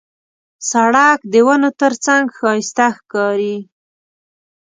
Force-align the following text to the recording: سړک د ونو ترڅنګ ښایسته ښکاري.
سړک 0.69 1.19
د 1.31 1.33
ونو 1.47 1.69
ترڅنګ 1.79 2.25
ښایسته 2.37 2.87
ښکاري. 2.97 3.57